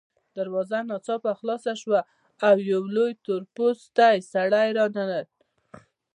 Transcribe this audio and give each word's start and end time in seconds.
دروازه 0.37 0.77
ناڅاپه 0.89 1.31
خلاصه 1.39 1.73
شوه 1.81 1.99
او 2.47 2.55
یو 2.71 2.81
لوی 2.95 3.11
تور 3.23 3.41
پوستکی 3.55 4.17
سړی 4.33 4.69
راننوت 4.77 5.29